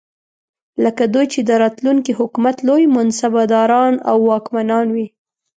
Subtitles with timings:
[0.83, 5.07] لکه دوی چې د راتلونکي حکومت لوی منصبداران او واکمنان وي.